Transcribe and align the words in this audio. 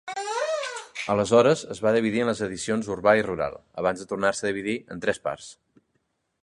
Aleshores 1.15 1.61
es 1.75 1.81
va 1.87 1.91
dividir 1.97 2.23
en 2.23 2.31
les 2.31 2.41
edicions 2.47 2.91
Urbà 2.97 3.15
i 3.21 3.25
Rural, 3.29 3.59
abans 3.83 4.03
de 4.05 4.09
tornar-se 4.15 4.47
a 4.49 4.53
dividir 4.53 4.77
en 4.97 5.05
tres 5.05 5.25
parts. 5.29 5.55